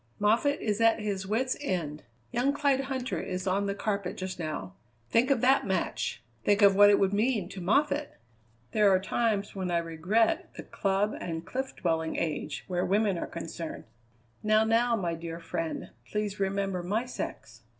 Moffatt 0.19 0.59
is 0.61 0.81
at 0.81 0.99
his 0.99 1.27
wits' 1.27 1.55
end. 1.61 2.01
Young 2.31 2.53
Clyde 2.53 2.85
Huntter 2.85 3.23
is 3.23 3.45
on 3.45 3.67
the 3.67 3.75
carpet 3.75 4.17
just 4.17 4.39
now. 4.39 4.73
Think 5.11 5.29
of 5.29 5.41
that 5.41 5.67
match! 5.67 6.23
think 6.43 6.63
of 6.63 6.75
what 6.75 6.89
it 6.89 6.97
would 6.97 7.13
mean 7.13 7.47
to 7.49 7.61
Moffatt! 7.61 8.17
There 8.71 8.89
are 8.89 8.99
times 8.99 9.53
when 9.55 9.69
I 9.69 9.77
regret 9.77 10.51
the 10.55 10.63
club 10.63 11.13
and 11.19 11.45
cliff 11.45 11.75
dwelling 11.75 12.15
age 12.15 12.63
where 12.67 12.83
women 12.83 13.15
are 13.19 13.27
concerned." 13.27 13.83
"Now, 14.41 14.63
now, 14.63 14.95
my 14.95 15.13
dear 15.13 15.39
friend, 15.39 15.91
please 16.09 16.39
remember 16.39 16.81
my 16.81 17.05
sex." 17.05 17.61